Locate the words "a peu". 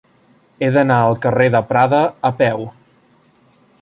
2.31-2.67